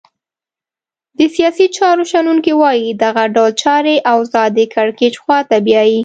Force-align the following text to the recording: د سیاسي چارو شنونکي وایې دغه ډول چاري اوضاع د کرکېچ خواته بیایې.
د 1.17 1.19
سیاسي 1.35 1.65
چارو 1.77 2.03
شنونکي 2.11 2.53
وایې 2.61 2.89
دغه 3.03 3.23
ډول 3.35 3.51
چاري 3.63 3.95
اوضاع 4.13 4.47
د 4.57 4.59
کرکېچ 4.73 5.13
خواته 5.23 5.57
بیایې. 5.65 5.99